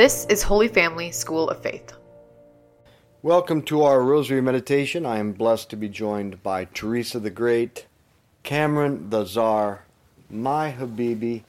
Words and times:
This 0.00 0.24
is 0.30 0.42
Holy 0.42 0.68
Family 0.68 1.10
School 1.10 1.50
of 1.50 1.60
Faith. 1.60 1.92
Welcome 3.20 3.60
to 3.64 3.82
our 3.82 4.00
Rosary 4.00 4.40
Meditation. 4.40 5.04
I 5.04 5.18
am 5.18 5.32
blessed 5.32 5.68
to 5.68 5.76
be 5.76 5.90
joined 5.90 6.42
by 6.42 6.64
Teresa 6.64 7.20
the 7.20 7.28
Great, 7.28 7.84
Cameron 8.42 9.10
the 9.10 9.26
Czar, 9.26 9.84
my 10.30 10.72
Habibi, 10.72 11.42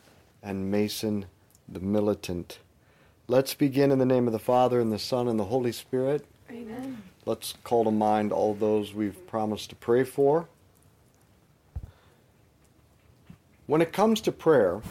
and 0.44 0.70
Mason 0.70 1.28
the 1.70 1.80
Militant. 1.80 2.60
Let's 3.30 3.54
begin 3.54 3.90
in 3.90 4.00
the 4.00 4.06
name 4.06 4.28
of 4.28 4.34
the 4.34 4.38
Father, 4.38 4.82
and 4.82 4.92
the 4.92 5.00
Son, 5.00 5.30
and 5.30 5.40
the 5.40 5.46
Holy 5.46 5.72
Spirit. 5.72 6.26
Amen. 6.50 7.02
Let's 7.26 7.54
call 7.64 7.86
to 7.86 7.92
mind 7.92 8.34
all 8.34 8.54
those 8.54 8.94
we've 8.94 9.26
promised 9.28 9.70
to 9.70 9.78
pray 9.78 10.04
for. 10.04 10.50
When 13.66 13.82
it 13.82 13.94
comes 13.94 14.20
to 14.20 14.34
prayer, 14.34 14.82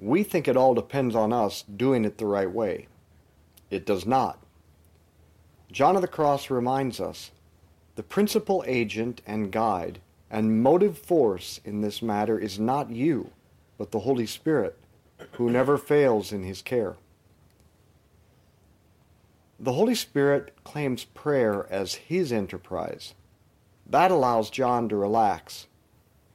we 0.00 0.22
think 0.22 0.48
it 0.48 0.56
all 0.56 0.74
depends 0.74 1.14
on 1.14 1.32
us 1.32 1.62
doing 1.62 2.04
it 2.04 2.16
the 2.18 2.26
right 2.26 2.50
way. 2.50 2.88
It 3.70 3.84
does 3.84 4.06
not. 4.06 4.42
John 5.70 5.94
of 5.94 6.02
the 6.02 6.08
Cross 6.08 6.50
reminds 6.50 7.00
us 7.00 7.30
the 7.96 8.02
principal 8.02 8.64
agent 8.66 9.20
and 9.26 9.52
guide 9.52 10.00
and 10.30 10.62
motive 10.62 10.96
force 10.96 11.60
in 11.64 11.82
this 11.82 12.00
matter 12.00 12.38
is 12.38 12.58
not 12.58 12.90
you, 12.90 13.30
but 13.76 13.90
the 13.90 14.00
Holy 14.00 14.26
Spirit, 14.26 14.78
who 15.32 15.50
never 15.50 15.76
fails 15.76 16.32
in 16.32 16.44
his 16.44 16.62
care. 16.62 16.96
The 19.58 19.74
Holy 19.74 19.94
Spirit 19.94 20.54
claims 20.64 21.04
prayer 21.04 21.66
as 21.70 21.96
his 21.96 22.32
enterprise. 22.32 23.14
That 23.86 24.10
allows 24.10 24.48
John 24.48 24.88
to 24.88 24.96
relax. 24.96 25.66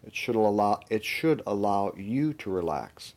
It 0.06 0.16
should 0.16 0.36
allow, 0.36 0.82
it 0.90 1.04
should 1.04 1.42
allow 1.48 1.94
you 1.98 2.34
to 2.34 2.52
relax. 2.52 3.16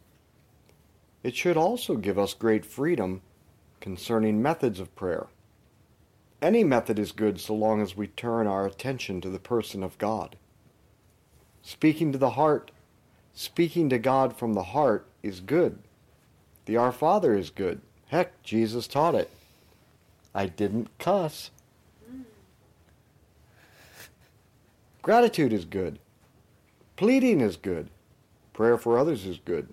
It 1.23 1.37
should 1.37 1.57
also 1.57 1.97
give 1.97 2.19
us 2.19 2.35
great 2.35 2.65
freedom 2.65 3.23
concerning 3.81 4.43
methods 4.43 4.81
of 4.81 4.95
prayer. 4.95 5.27
Any 6.41 6.63
method 6.63 6.99
is 6.99 7.13
good 7.13 7.41
so 7.41 7.55
long 7.55 7.81
as 7.81 7.97
we 7.97 8.07
turn 8.07 8.47
our 8.47 8.67
attention 8.67 9.21
to 9.23 9.29
the 9.29 9.41
person 9.41 9.83
of 9.83 9.99
God. 9.99 10.37
Speaking 11.63 12.13
to 12.13 12.19
the 12.19 12.31
heart, 12.31 12.71
speaking 13.35 13.89
to 13.89 13.99
God 13.99 14.37
from 14.37 14.55
the 14.55 14.63
heart 14.63 15.07
is 15.23 15.41
good. 15.41 15.79
The 16.67 16.77
Our 16.77 16.93
Father 16.93 17.35
is 17.35 17.51
good. 17.51 17.81
Heck, 18.09 18.43
Jesus 18.43 18.87
taught 18.87 19.15
it. 19.15 19.31
I 20.35 20.47
didn't 20.47 20.97
cuss. 20.99 21.51
Gratitude 25.03 25.53
is 25.53 25.65
good. 25.65 25.99
Pleading 26.97 27.41
is 27.41 27.57
good. 27.57 27.89
Prayer 28.53 28.77
for 28.77 28.99
others 28.99 29.25
is 29.25 29.39
good. 29.45 29.73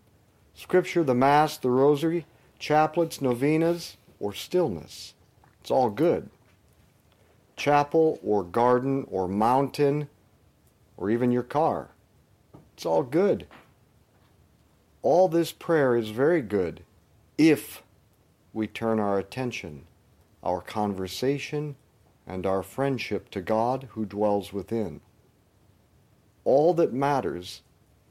Scripture, 0.55 1.03
the 1.03 1.13
Mass, 1.13 1.57
the 1.57 1.69
Rosary, 1.69 2.25
chaplets, 2.59 3.21
novenas, 3.21 3.97
or 4.19 4.33
stillness. 4.33 5.13
It's 5.61 5.69
all 5.69 5.89
good. 5.89 6.29
Chapel 7.57 8.19
or 8.23 8.43
garden 8.43 9.05
or 9.11 9.27
mountain 9.27 10.07
or 10.97 11.09
even 11.09 11.31
your 11.31 11.43
car. 11.43 11.89
It's 12.73 12.85
all 12.85 13.03
good. 13.03 13.47
All 15.01 15.27
this 15.27 15.51
prayer 15.51 15.95
is 15.95 16.09
very 16.09 16.41
good 16.41 16.83
if 17.37 17.83
we 18.53 18.65
turn 18.65 18.99
our 18.99 19.19
attention, 19.19 19.85
our 20.41 20.61
conversation, 20.61 21.75
and 22.25 22.45
our 22.45 22.63
friendship 22.63 23.29
to 23.31 23.41
God 23.41 23.89
who 23.91 24.05
dwells 24.05 24.53
within. 24.53 25.01
All 26.43 26.73
that 26.75 26.93
matters 26.93 27.61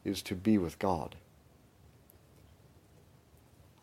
is 0.05 0.23
to 0.23 0.35
be 0.35 0.59
with 0.59 0.79
God. 0.79 1.17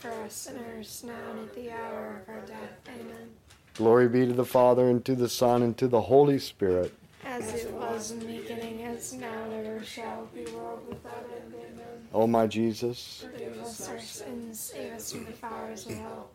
for 0.00 0.10
us 0.24 0.34
sinners 0.34 1.04
now 1.06 1.30
and 1.30 1.40
at 1.40 1.54
the 1.54 1.70
hour 1.70 2.22
of 2.26 2.34
our 2.34 2.40
death. 2.46 2.78
Amen. 2.88 3.30
Glory 3.74 4.08
be 4.08 4.26
to 4.26 4.32
the 4.32 4.44
Father, 4.44 4.88
and 4.88 5.04
to 5.04 5.14
the 5.14 5.28
Son, 5.28 5.62
and 5.62 5.76
to 5.78 5.88
the 5.88 6.00
Holy 6.02 6.38
Spirit. 6.38 6.92
As 7.24 7.54
it 7.54 7.70
was 7.72 8.10
in 8.10 8.20
the 8.20 8.26
beginning, 8.38 8.82
as 8.84 9.12
now 9.12 9.44
and 9.44 9.66
ever 9.66 9.84
shall 9.84 10.26
be, 10.34 10.44
world 10.52 10.80
without 10.88 11.26
end. 11.36 11.54
Amen. 11.54 12.08
O 12.12 12.26
my 12.26 12.46
Jesus, 12.46 13.24
Forgive 13.30 13.58
us 13.58 13.88
our 13.88 14.00
sins, 14.00 14.58
save 14.58 14.92
us 14.94 15.12
from 15.12 15.24
the 15.26 15.32
fires 15.32 15.86
of 15.86 15.94
hell. 15.94 16.30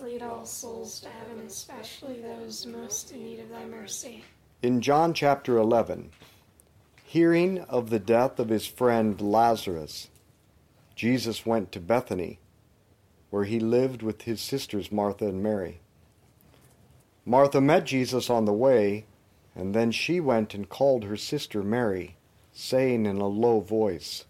Lead 0.00 0.22
all 0.22 0.46
souls 0.46 1.00
to 1.00 1.08
heaven, 1.08 1.44
especially 1.46 2.20
those 2.22 2.64
most 2.66 3.12
in 3.12 3.24
need 3.24 3.40
of 3.40 3.50
thy 3.50 3.64
mercy. 3.64 4.24
in 4.62 4.80
John 4.80 5.12
chapter 5.14 5.56
11, 5.58 6.10
hearing 7.04 7.58
of 7.60 7.90
the 7.90 7.98
death 7.98 8.38
of 8.38 8.48
his 8.50 8.66
friend 8.66 9.20
Lazarus, 9.20 10.08
Jesus 10.94 11.44
went 11.44 11.72
to 11.72 11.80
Bethany, 11.80 12.38
where 13.30 13.44
he 13.44 13.60
lived 13.60 14.02
with 14.02 14.22
his 14.22 14.40
sisters 14.40 14.92
Martha 14.92 15.26
and 15.26 15.42
Mary. 15.42 15.80
Martha 17.24 17.60
met 17.60 17.84
Jesus 17.84 18.28
on 18.28 18.44
the 18.44 18.52
way, 18.52 19.06
and 19.54 19.74
then 19.74 19.92
she 19.92 20.20
went 20.20 20.54
and 20.54 20.68
called 20.68 21.04
her 21.04 21.16
sister 21.16 21.62
Mary, 21.62 22.16
saying 22.52 23.06
in 23.06 23.18
a 23.18 23.26
low 23.26 23.60
voice, 23.60 24.24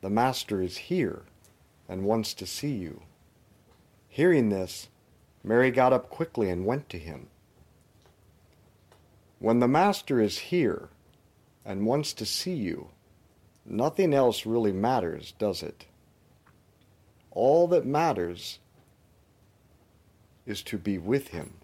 The 0.00 0.10
Master 0.10 0.62
is 0.62 0.76
here 0.76 1.22
and 1.88 2.04
wants 2.04 2.34
to 2.34 2.46
see 2.46 2.72
you. 2.72 3.02
Hearing 4.08 4.48
this, 4.48 4.88
Mary 5.42 5.70
got 5.70 5.92
up 5.92 6.08
quickly 6.08 6.48
and 6.48 6.64
went 6.64 6.88
to 6.90 6.98
him. 6.98 7.28
When 9.38 9.60
the 9.60 9.68
Master 9.68 10.20
is 10.20 10.38
here 10.38 10.88
and 11.64 11.86
wants 11.86 12.12
to 12.14 12.26
see 12.26 12.54
you, 12.54 12.90
nothing 13.64 14.12
else 14.14 14.46
really 14.46 14.72
matters, 14.72 15.32
does 15.38 15.62
it? 15.62 15.86
All 17.30 17.66
that 17.68 17.86
matters 17.86 18.58
is 20.46 20.62
to 20.62 20.78
be 20.78 20.98
with 20.98 21.28
him. 21.28 21.54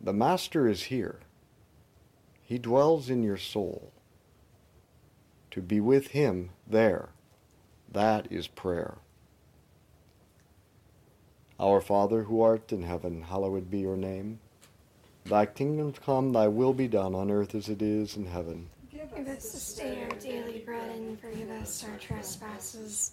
The 0.00 0.12
Master 0.12 0.66
is 0.66 0.84
here. 0.84 1.20
He 2.42 2.58
dwells 2.58 3.08
in 3.08 3.22
your 3.22 3.36
soul. 3.36 3.92
To 5.52 5.60
be 5.60 5.80
with 5.80 6.08
him 6.08 6.50
there, 6.66 7.10
that 7.90 8.26
is 8.30 8.48
prayer. 8.48 8.96
Our 11.60 11.80
Father 11.80 12.24
who 12.24 12.40
art 12.40 12.72
in 12.72 12.82
heaven, 12.82 13.22
hallowed 13.22 13.70
be 13.70 13.78
your 13.78 13.96
name. 13.96 14.40
Thy 15.24 15.46
kingdom 15.46 15.92
come, 15.92 16.32
thy 16.32 16.48
will 16.48 16.72
be 16.72 16.88
done 16.88 17.14
on 17.14 17.30
earth 17.30 17.54
as 17.54 17.68
it 17.68 17.80
is 17.80 18.16
in 18.16 18.26
heaven. 18.26 18.68
Give 18.90 19.12
us 19.28 19.52
this 19.52 19.74
day 19.74 20.02
our 20.02 20.18
daily 20.18 20.58
bread 20.60 20.90
and 20.96 21.20
forgive 21.20 21.50
us 21.50 21.84
our 21.84 21.96
trespasses, 21.98 23.12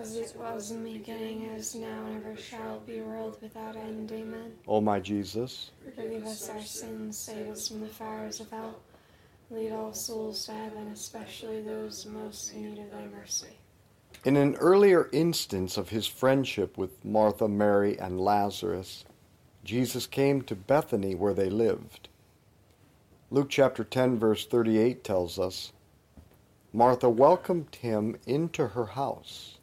As 0.00 0.14
it 0.16 0.34
was 0.38 0.70
in 0.70 0.84
the 0.84 0.92
beginning, 0.92 1.50
as 1.56 1.74
now, 1.74 2.06
and 2.06 2.24
ever 2.24 2.36
shall 2.36 2.78
be, 2.80 3.00
world 3.00 3.36
without 3.42 3.74
end. 3.76 4.10
Amen. 4.12 4.52
O 4.68 4.80
my 4.80 5.00
Jesus, 5.00 5.70
Forgive 5.96 6.24
us 6.24 6.48
our 6.48 6.60
sins, 6.60 7.18
save 7.18 7.48
us 7.48 7.68
from 7.68 7.80
the 7.80 7.88
fires 7.88 8.38
of 8.40 8.50
hell. 8.50 8.78
Lead 9.50 9.72
all 9.72 9.92
souls 9.92 10.46
to 10.46 10.52
heaven, 10.52 10.88
especially 10.92 11.62
those 11.62 12.06
most 12.06 12.52
in 12.52 12.62
need 12.74 12.78
of 12.82 12.90
thy 12.92 13.06
mercy. 13.06 13.48
in 14.24 14.36
an 14.36 14.54
earlier 14.56 15.08
instance 15.12 15.76
of 15.76 15.88
his 15.88 16.06
friendship 16.06 16.76
with 16.78 17.04
Martha, 17.04 17.48
Mary, 17.48 17.98
and 17.98 18.20
Lazarus, 18.20 19.04
Jesus 19.64 20.06
came 20.06 20.42
to 20.42 20.54
Bethany 20.54 21.14
where 21.14 21.34
they 21.34 21.50
lived. 21.50 22.08
Luke 23.30 23.48
chapter 23.50 23.84
10, 23.84 24.18
verse 24.18 24.46
38 24.46 25.02
tells 25.02 25.38
us 25.38 25.72
Martha 26.72 27.08
welcomed 27.08 27.74
him 27.76 28.16
into 28.26 28.68
her 28.68 28.86
house. 28.86 29.57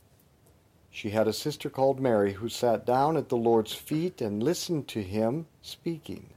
She 0.95 1.09
had 1.09 1.27
a 1.27 1.33
sister 1.33 1.69
called 1.69 1.99
Mary 1.99 2.31
who 2.31 2.47
sat 2.47 2.85
down 2.85 3.17
at 3.17 3.27
the 3.27 3.35
Lord's 3.35 3.73
feet 3.73 4.21
and 4.21 4.41
listened 4.41 4.87
to 4.87 5.03
him 5.03 5.45
speaking. 5.61 6.29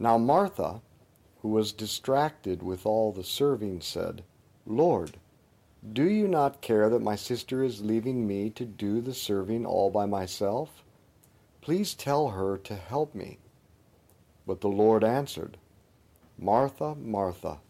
Now 0.00 0.18
Martha, 0.18 0.80
who 1.40 1.50
was 1.50 1.70
distracted 1.70 2.60
with 2.60 2.84
all 2.84 3.12
the 3.12 3.22
serving, 3.22 3.82
said, 3.82 4.24
Lord, 4.66 5.18
do 5.92 6.02
you 6.02 6.26
not 6.26 6.60
care 6.60 6.88
that 6.90 7.02
my 7.02 7.14
sister 7.14 7.62
is 7.62 7.84
leaving 7.84 8.26
me 8.26 8.50
to 8.50 8.64
do 8.64 9.00
the 9.00 9.14
serving 9.14 9.64
all 9.64 9.90
by 9.90 10.06
myself? 10.06 10.82
Please 11.60 11.94
tell 11.94 12.30
her 12.30 12.58
to 12.58 12.74
help 12.74 13.14
me. 13.14 13.38
But 14.44 14.60
the 14.60 14.66
Lord 14.66 15.04
answered, 15.04 15.56
Martha, 16.36 16.96
Martha, 16.96 17.60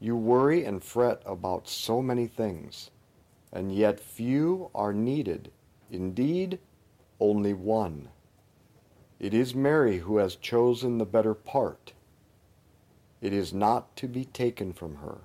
you 0.00 0.16
worry 0.16 0.64
and 0.64 0.82
fret 0.82 1.20
about 1.26 1.68
so 1.68 2.00
many 2.00 2.26
things, 2.26 2.90
and 3.54 3.72
yet 3.72 4.00
few 4.00 4.68
are 4.74 4.92
needed. 4.92 5.52
Indeed, 5.90 6.58
only 7.20 7.54
one. 7.54 8.08
It 9.20 9.32
is 9.32 9.54
Mary 9.54 9.98
who 9.98 10.16
has 10.16 10.34
chosen 10.34 10.98
the 10.98 11.06
better 11.06 11.34
part. 11.34 11.92
It 13.22 13.32
is 13.32 13.54
not 13.54 13.96
to 13.96 14.08
be 14.08 14.24
taken 14.24 14.72
from 14.72 14.96
her. 14.96 15.18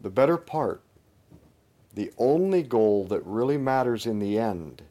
The 0.00 0.10
better 0.10 0.36
part, 0.36 0.82
the 1.94 2.12
only 2.18 2.62
goal 2.62 3.06
that 3.06 3.24
really 3.24 3.58
matters 3.58 4.06
in 4.06 4.18
the 4.18 4.38
end, 4.38 4.82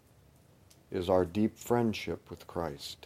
is 0.91 1.09
our 1.09 1.25
deep 1.25 1.57
friendship 1.57 2.29
with 2.29 2.47
Christ. 2.47 3.05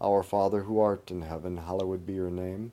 Our 0.00 0.22
Father 0.22 0.64
who 0.64 0.80
art 0.80 1.10
in 1.10 1.22
heaven, 1.22 1.56
hallowed 1.56 2.04
be 2.04 2.12
your 2.12 2.30
name. 2.30 2.72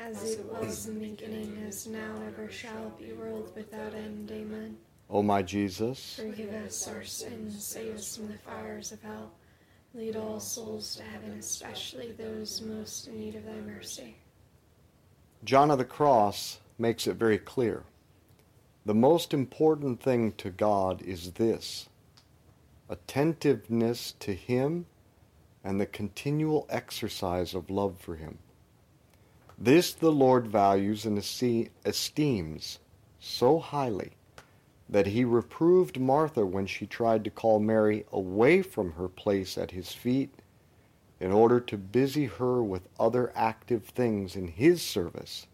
As 0.00 0.34
it 0.34 0.44
was 0.44 0.86
in 0.86 0.94
the 0.94 1.08
beginning, 1.08 1.62
as 1.66 1.86
now, 1.86 2.14
and 2.16 2.28
ever 2.28 2.50
shall 2.50 2.90
be, 2.98 3.12
world 3.12 3.52
without 3.54 3.94
end. 3.94 4.30
Amen. 4.30 4.76
O 5.10 5.22
my 5.22 5.42
Jesus, 5.42 6.16
Forgive 6.16 6.52
us 6.52 6.86
our 6.86 7.02
sins, 7.02 7.64
save 7.64 7.94
us 7.94 8.16
from 8.16 8.28
the 8.28 8.38
fires 8.38 8.92
of 8.92 9.02
hell. 9.02 9.32
Lead 9.94 10.16
all 10.16 10.38
souls 10.38 10.96
to 10.96 11.02
heaven, 11.02 11.32
especially 11.38 12.12
those 12.12 12.60
most 12.60 13.08
in 13.08 13.18
need 13.18 13.34
of 13.34 13.44
thy 13.44 13.60
mercy. 13.60 14.16
John 15.44 15.70
of 15.70 15.78
the 15.78 15.84
Cross 15.84 16.58
makes 16.78 17.06
it 17.06 17.16
very 17.16 17.38
clear. 17.38 17.84
The 18.84 18.94
most 18.94 19.32
important 19.32 20.02
thing 20.02 20.32
to 20.32 20.50
God 20.50 21.02
is 21.02 21.32
this 21.32 21.88
attentiveness 22.88 24.12
to 24.20 24.34
Him 24.34 24.86
and 25.64 25.80
the 25.80 25.86
continual 25.86 26.66
exercise 26.70 27.54
of 27.54 27.70
love 27.70 27.96
for 27.98 28.16
Him. 28.16 28.38
This 29.60 29.92
the 29.92 30.12
Lord 30.12 30.46
values 30.46 31.04
and 31.04 31.18
esteems 31.18 32.78
so 33.18 33.58
highly 33.58 34.12
that 34.88 35.08
He 35.08 35.24
reproved 35.24 35.98
Martha 35.98 36.46
when 36.46 36.66
she 36.66 36.86
tried 36.86 37.24
to 37.24 37.30
call 37.30 37.58
Mary 37.58 38.06
away 38.12 38.62
from 38.62 38.92
her 38.92 39.08
place 39.08 39.58
at 39.58 39.72
His 39.72 39.92
feet 39.92 40.32
in 41.18 41.32
order 41.32 41.58
to 41.58 41.76
busy 41.76 42.26
her 42.26 42.62
with 42.62 42.88
other 43.00 43.32
active 43.34 43.84
things 43.84 44.36
in 44.36 44.46
His 44.46 44.80
service. 44.80 45.48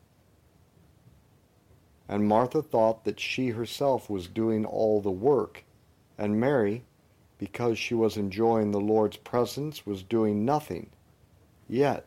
And 2.07 2.29
Martha 2.29 2.61
thought 2.61 3.05
that 3.05 3.19
she 3.19 3.49
herself 3.49 4.11
was 4.11 4.29
doing 4.29 4.67
all 4.67 5.01
the 5.01 5.11
work, 5.11 5.65
and 6.19 6.39
Mary, 6.39 6.85
because 7.39 7.79
she 7.79 7.95
was 7.95 8.19
enjoying 8.19 8.71
the 8.71 8.81
Lord's 8.81 9.17
presence, 9.17 9.87
was 9.87 10.03
doing 10.03 10.45
nothing. 10.45 10.91
Yet, 11.67 12.07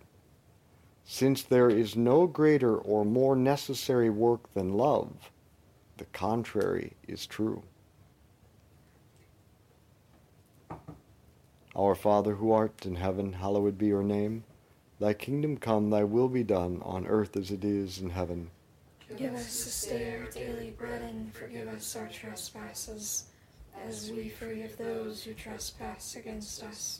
since 1.10 1.42
there 1.42 1.70
is 1.70 1.96
no 1.96 2.28
greater 2.28 2.76
or 2.76 3.06
more 3.06 3.34
necessary 3.34 4.10
work 4.10 4.54
than 4.54 4.74
love, 4.74 5.32
the 5.96 6.06
contrary 6.06 6.92
is 7.08 7.26
true. 7.26 7.64
Our 11.74 11.96
Father 11.96 12.36
who 12.36 12.52
art 12.52 12.86
in 12.86 12.96
heaven, 12.96 13.32
hallowed 13.32 13.78
be 13.78 13.88
your 13.88 14.04
name. 14.04 14.44
Thy 15.00 15.14
kingdom 15.14 15.56
come, 15.56 15.90
thy 15.90 16.04
will 16.04 16.28
be 16.28 16.44
done, 16.44 16.82
on 16.84 17.08
earth 17.08 17.38
as 17.38 17.52
it 17.52 17.64
is 17.64 18.00
in 18.00 18.10
heaven. 18.10 18.50
Give 19.16 19.34
us 19.34 19.64
this 19.64 19.86
day 19.86 20.20
our 20.20 20.30
daily 20.30 20.72
bread, 20.72 21.04
and 21.04 21.34
forgive 21.34 21.70
us 21.70 21.96
our 21.96 22.10
trespasses, 22.10 23.28
as 23.88 24.12
we 24.12 24.28
forgive 24.28 24.76
those 24.76 25.24
who 25.24 25.34
trespass 25.34 26.18
against 26.18 26.64
us. 26.64 27.00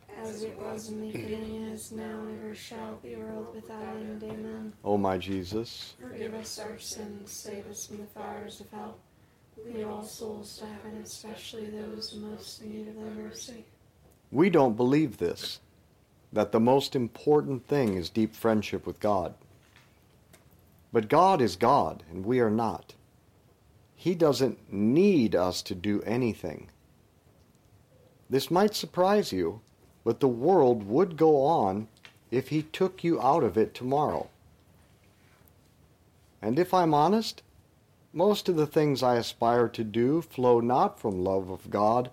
As 0.23 0.43
it 0.43 0.57
was 0.59 0.89
in 0.89 1.01
the 1.01 1.11
beginning, 1.11 1.63
is 1.63 1.91
now, 1.91 2.03
and 2.03 2.39
ever 2.43 2.53
shall 2.53 2.99
be, 3.01 3.15
world 3.15 3.55
without 3.55 3.81
end. 3.81 4.23
Amen. 4.23 4.73
O 4.83 4.97
my 4.97 5.17
Jesus, 5.17 5.95
Forgive 5.99 6.33
us 6.35 6.59
our 6.59 6.77
sins, 6.77 7.31
save 7.31 7.67
us 7.67 7.87
from 7.87 7.97
the 7.97 8.05
fires 8.05 8.61
of 8.61 8.69
hell. 8.71 8.97
Lead 9.65 9.83
all 9.83 10.03
souls 10.03 10.57
to 10.57 10.65
heaven, 10.65 11.01
especially 11.03 11.65
those 11.65 12.15
most 12.15 12.61
in 12.61 12.71
need 12.71 12.87
of 12.87 12.95
thy 12.95 13.21
mercy. 13.21 13.65
we 14.31 14.49
don't 14.49 14.77
believe 14.77 15.17
this 15.17 15.59
that 16.33 16.51
the 16.51 16.59
most 16.59 16.95
important 16.95 17.67
thing 17.67 17.95
is 17.95 18.09
deep 18.09 18.33
friendship 18.33 18.85
with 18.85 18.99
God. 18.99 19.33
But 20.93 21.09
God 21.09 21.41
is 21.41 21.55
God, 21.55 22.03
and 22.09 22.25
we 22.25 22.39
are 22.39 22.49
not. 22.49 22.93
He 23.95 24.15
doesn't 24.15 24.71
need 24.71 25.35
us 25.35 25.61
to 25.63 25.75
do 25.75 26.01
anything. 26.03 26.69
This 28.29 28.49
might 28.49 28.75
surprise 28.75 29.31
you, 29.33 29.61
but 30.03 30.19
the 30.19 30.27
world 30.27 30.87
would 30.87 31.17
go 31.17 31.43
on 31.43 31.87
if 32.29 32.49
He 32.49 32.63
took 32.63 33.03
you 33.03 33.21
out 33.21 33.43
of 33.43 33.57
it 33.57 33.73
tomorrow. 33.73 34.29
And 36.41 36.57
if 36.57 36.73
I'm 36.73 36.93
honest, 36.93 37.43
most 38.13 38.49
of 38.49 38.55
the 38.55 38.67
things 38.67 39.03
I 39.03 39.15
aspire 39.15 39.67
to 39.69 39.83
do 39.83 40.21
flow 40.21 40.59
not 40.59 40.99
from 40.99 41.23
love 41.23 41.49
of 41.49 41.69
God 41.69 42.11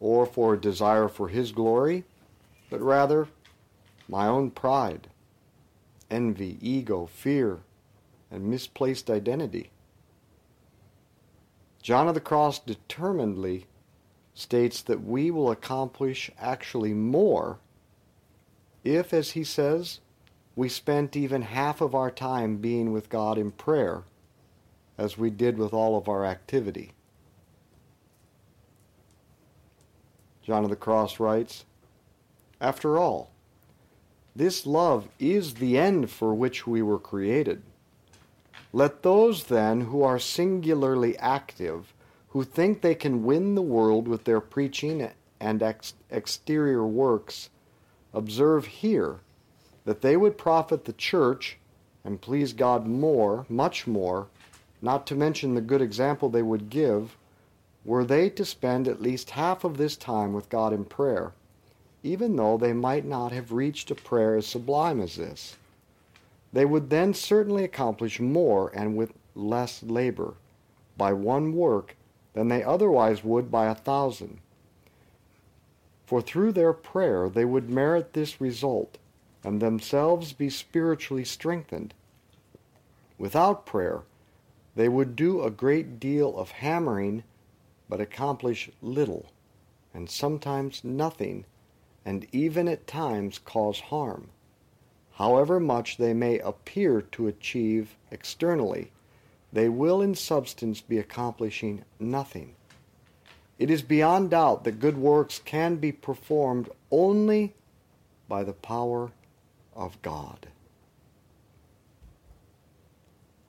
or 0.00 0.26
for 0.26 0.54
a 0.54 0.60
desire 0.60 1.08
for 1.08 1.28
His 1.28 1.52
glory, 1.52 2.04
but 2.70 2.80
rather 2.80 3.28
my 4.08 4.26
own 4.26 4.50
pride, 4.50 5.08
envy, 6.10 6.58
ego, 6.60 7.06
fear, 7.06 7.60
and 8.30 8.50
misplaced 8.50 9.10
identity. 9.10 9.70
John 11.82 12.08
of 12.08 12.14
the 12.14 12.20
Cross 12.20 12.60
determinedly 12.60 13.66
states 14.38 14.82
that 14.82 15.02
we 15.02 15.32
will 15.32 15.50
accomplish 15.50 16.30
actually 16.38 16.94
more 16.94 17.58
if, 18.84 19.12
as 19.12 19.32
he 19.32 19.42
says, 19.42 19.98
we 20.54 20.68
spent 20.68 21.16
even 21.16 21.42
half 21.42 21.80
of 21.80 21.92
our 21.92 22.10
time 22.10 22.58
being 22.58 22.92
with 22.92 23.08
God 23.08 23.36
in 23.36 23.50
prayer 23.50 24.04
as 24.96 25.18
we 25.18 25.28
did 25.28 25.58
with 25.58 25.72
all 25.72 25.98
of 25.98 26.08
our 26.08 26.24
activity. 26.24 26.92
John 30.42 30.62
of 30.62 30.70
the 30.70 30.76
Cross 30.76 31.18
writes, 31.18 31.64
After 32.60 32.96
all, 32.96 33.30
this 34.36 34.64
love 34.64 35.08
is 35.18 35.54
the 35.54 35.76
end 35.76 36.12
for 36.12 36.32
which 36.32 36.64
we 36.64 36.80
were 36.80 37.00
created. 37.00 37.60
Let 38.72 39.02
those 39.02 39.44
then 39.44 39.80
who 39.80 40.04
are 40.04 40.20
singularly 40.20 41.18
active, 41.18 41.92
who 42.30 42.44
think 42.44 42.80
they 42.80 42.94
can 42.94 43.24
win 43.24 43.54
the 43.54 43.62
world 43.62 44.06
with 44.06 44.24
their 44.24 44.40
preaching 44.40 45.10
and 45.40 45.62
ex- 45.62 45.94
exterior 46.10 46.86
works, 46.86 47.50
observe 48.12 48.66
here 48.66 49.20
that 49.84 50.02
they 50.02 50.16
would 50.16 50.36
profit 50.36 50.84
the 50.84 50.92
church 50.92 51.56
and 52.04 52.20
please 52.20 52.52
God 52.52 52.86
more, 52.86 53.46
much 53.48 53.86
more, 53.86 54.28
not 54.80 55.06
to 55.06 55.14
mention 55.14 55.54
the 55.54 55.60
good 55.60 55.82
example 55.82 56.28
they 56.28 56.42
would 56.42 56.70
give, 56.70 57.16
were 57.84 58.04
they 58.04 58.28
to 58.30 58.44
spend 58.44 58.86
at 58.86 59.02
least 59.02 59.30
half 59.30 59.64
of 59.64 59.76
this 59.76 59.96
time 59.96 60.32
with 60.32 60.48
God 60.48 60.72
in 60.72 60.84
prayer, 60.84 61.32
even 62.02 62.36
though 62.36 62.56
they 62.58 62.72
might 62.72 63.04
not 63.04 63.32
have 63.32 63.52
reached 63.52 63.90
a 63.90 63.94
prayer 63.94 64.36
as 64.36 64.46
sublime 64.46 65.00
as 65.00 65.16
this. 65.16 65.56
They 66.52 66.64
would 66.64 66.90
then 66.90 67.14
certainly 67.14 67.64
accomplish 67.64 68.20
more 68.20 68.70
and 68.74 68.96
with 68.96 69.12
less 69.34 69.82
labor 69.82 70.34
by 70.96 71.12
one 71.12 71.54
work 71.54 71.96
than 72.38 72.46
they 72.46 72.62
otherwise 72.62 73.24
would 73.24 73.50
by 73.50 73.66
a 73.66 73.74
thousand. 73.74 74.38
For 76.06 76.22
through 76.22 76.52
their 76.52 76.72
prayer 76.72 77.28
they 77.28 77.44
would 77.44 77.68
merit 77.68 78.12
this 78.12 78.40
result 78.40 78.96
and 79.42 79.60
themselves 79.60 80.32
be 80.32 80.48
spiritually 80.48 81.24
strengthened. 81.24 81.94
Without 83.18 83.66
prayer, 83.66 84.02
they 84.76 84.88
would 84.88 85.16
do 85.16 85.42
a 85.42 85.50
great 85.50 85.98
deal 85.98 86.38
of 86.38 86.52
hammering 86.52 87.24
but 87.88 88.00
accomplish 88.00 88.70
little, 88.80 89.32
and 89.92 90.08
sometimes 90.08 90.84
nothing, 90.84 91.44
and 92.04 92.24
even 92.30 92.68
at 92.68 92.86
times 92.86 93.40
cause 93.40 93.80
harm. 93.80 94.28
However 95.14 95.58
much 95.58 95.96
they 95.96 96.14
may 96.14 96.38
appear 96.38 97.02
to 97.02 97.26
achieve 97.26 97.96
externally, 98.12 98.92
they 99.52 99.68
will 99.68 100.02
in 100.02 100.14
substance 100.14 100.80
be 100.80 100.98
accomplishing 100.98 101.84
nothing. 101.98 102.54
It 103.58 103.70
is 103.70 103.82
beyond 103.82 104.30
doubt 104.30 104.64
that 104.64 104.80
good 104.80 104.96
works 104.96 105.40
can 105.44 105.76
be 105.76 105.90
performed 105.90 106.68
only 106.90 107.54
by 108.28 108.44
the 108.44 108.52
power 108.52 109.10
of 109.74 110.00
God. 110.02 110.48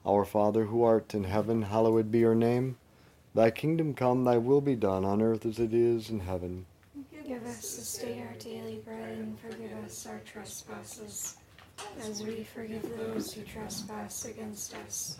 Our 0.06 0.26
Father 0.26 0.66
who 0.66 0.84
art 0.84 1.14
in 1.14 1.26
heaven, 1.26 1.64
hallowed 1.64 2.12
be 2.12 2.20
your 2.20 2.34
name. 2.34 2.78
Thy 3.36 3.52
kingdom 3.52 3.94
come, 3.94 4.24
thy 4.24 4.38
will 4.38 4.62
be 4.62 4.76
done 4.76 5.06
on 5.06 5.22
earth 5.22 5.46
as 5.46 5.60
it 5.60 5.74
is 5.74 6.10
in 6.10 6.22
heaven. 6.22 6.66
Give 7.28 7.46
us 7.46 7.76
this 7.76 7.98
day 8.00 8.26
our 8.28 8.34
daily 8.40 8.82
bread, 8.84 9.20
and 9.20 9.40
forgive 9.40 9.72
us 9.86 10.08
our 10.08 10.20
trespasses, 10.26 11.38
as 12.02 12.24
we 12.24 12.44
forgive 12.44 12.82
those 12.98 13.32
who 13.32 13.44
trespass 13.44 14.26
against 14.26 14.76
us. 14.76 15.20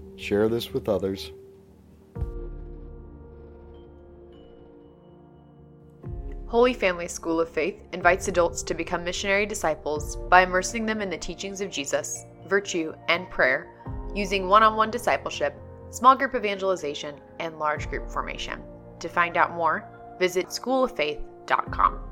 Share 0.21 0.47
this 0.49 0.71
with 0.71 0.87
others. 0.87 1.31
Holy 6.45 6.75
Family 6.75 7.07
School 7.07 7.39
of 7.39 7.49
Faith 7.49 7.81
invites 7.91 8.27
adults 8.27 8.61
to 8.63 8.75
become 8.75 9.03
missionary 9.03 9.47
disciples 9.47 10.17
by 10.29 10.43
immersing 10.43 10.85
them 10.85 11.01
in 11.01 11.09
the 11.09 11.17
teachings 11.17 11.59
of 11.59 11.71
Jesus, 11.71 12.25
virtue, 12.47 12.93
and 13.09 13.31
prayer, 13.31 13.73
using 14.13 14.47
one 14.47 14.61
on 14.61 14.75
one 14.75 14.91
discipleship, 14.91 15.55
small 15.89 16.15
group 16.15 16.35
evangelization, 16.35 17.15
and 17.39 17.57
large 17.57 17.89
group 17.89 18.07
formation. 18.11 18.61
To 18.99 19.09
find 19.09 19.37
out 19.37 19.55
more, 19.55 19.89
visit 20.19 20.49
schooloffaith.com. 20.49 22.10